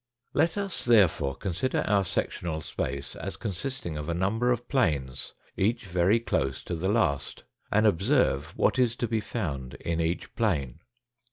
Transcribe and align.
Let 0.33 0.57
us 0.57 0.83
therefore 0.83 1.35
consider 1.35 1.81
our 1.85 2.03
sectional 2.05 2.61
space 2.61 3.15
as 3.15 3.37
consisting 3.37 3.97
of 3.97 4.09
a 4.09 4.15
number 4.15 4.49
of 4.49 4.67
planes, 4.67 5.33
each 5.55 5.85
very 5.85 6.19
close 6.19 6.63
to 6.63 6.73
the 6.75 6.91
last, 6.91 7.43
and 7.71 7.85
observe 7.85 8.45
what 8.57 8.79
is 8.79 8.95
to 8.95 9.07
be 9.07 9.19
found 9.21 9.75
in 9.75 10.01
each 10.01 10.33
plane. 10.33 10.79